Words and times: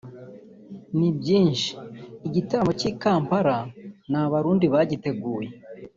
ni 0.97 1.09
byinshi[…] 1.17 1.71
Igitaramo 2.27 2.71
cy’i 2.79 2.91
Kampala 3.01 3.55
ni 4.11 4.17
Abarundi 4.23 4.65
bagiteguye 4.73 5.49